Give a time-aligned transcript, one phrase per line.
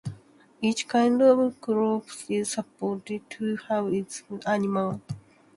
[0.63, 4.99] Each kind of crop is supposed to have its special animal.